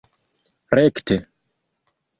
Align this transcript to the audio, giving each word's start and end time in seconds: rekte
rekte 0.77 1.17